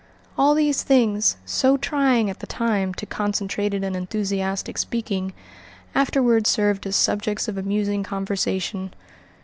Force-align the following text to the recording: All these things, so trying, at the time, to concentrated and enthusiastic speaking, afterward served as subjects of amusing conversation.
All 0.35 0.55
these 0.55 0.81
things, 0.81 1.37
so 1.45 1.77
trying, 1.77 2.27
at 2.27 2.39
the 2.39 2.47
time, 2.47 2.91
to 2.95 3.05
concentrated 3.05 3.83
and 3.83 3.95
enthusiastic 3.95 4.79
speaking, 4.79 5.31
afterward 5.93 6.47
served 6.47 6.87
as 6.87 6.95
subjects 6.95 7.47
of 7.47 7.55
amusing 7.55 8.01
conversation. 8.01 8.95